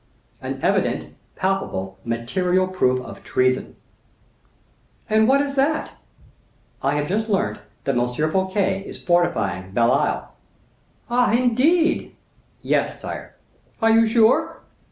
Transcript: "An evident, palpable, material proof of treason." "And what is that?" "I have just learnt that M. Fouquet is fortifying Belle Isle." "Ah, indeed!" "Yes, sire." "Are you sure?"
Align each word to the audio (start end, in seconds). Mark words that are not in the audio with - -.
"An 0.41 0.59
evident, 0.63 1.13
palpable, 1.35 1.99
material 2.03 2.67
proof 2.67 2.99
of 3.05 3.23
treason." 3.23 3.75
"And 5.07 5.27
what 5.27 5.41
is 5.41 5.53
that?" 5.53 5.91
"I 6.81 6.95
have 6.95 7.07
just 7.07 7.29
learnt 7.29 7.59
that 7.83 7.95
M. 7.95 8.09
Fouquet 8.31 8.81
is 8.87 8.99
fortifying 8.99 9.73
Belle 9.73 9.91
Isle." 9.91 10.31
"Ah, 11.07 11.31
indeed!" 11.33 12.15
"Yes, 12.63 12.99
sire." 12.99 13.35
"Are 13.79 13.91
you 13.91 14.07
sure?" 14.07 14.63